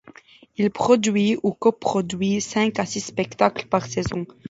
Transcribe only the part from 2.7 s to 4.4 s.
à six spectacles par saison.